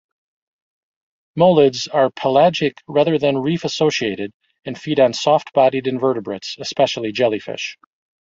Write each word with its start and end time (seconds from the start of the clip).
Molids 1.37 1.87
are 1.93 2.09
pelagic 2.15 2.73
rather 2.87 3.19
than 3.19 3.37
reef-associated 3.37 4.31
and 4.65 4.75
feed 4.81 4.99
on 4.99 5.13
soft-bodied 5.13 5.85
invertebrates, 5.85 6.55
especially 6.59 7.11
jellyfish. 7.11 7.77